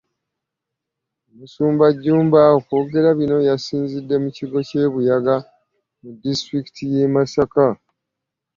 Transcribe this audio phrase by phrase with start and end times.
[1.29, 5.35] Omusumba Jjumba okwogera bino yasinzidde mu kigo ky’e Buyaga
[6.01, 7.65] mu disitulikiti y’e Masaka